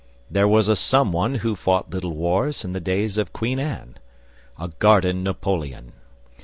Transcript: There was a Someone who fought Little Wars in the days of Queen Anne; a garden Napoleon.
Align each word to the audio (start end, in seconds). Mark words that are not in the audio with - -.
There 0.31 0.47
was 0.47 0.67
a 0.67 0.75
Someone 0.75 1.35
who 1.45 1.55
fought 1.55 1.91
Little 1.91 2.15
Wars 2.15 2.65
in 2.65 2.73
the 2.73 2.79
days 2.79 3.19
of 3.19 3.31
Queen 3.33 3.59
Anne; 3.59 3.99
a 4.57 4.69
garden 4.79 5.21
Napoleon. 5.21 5.91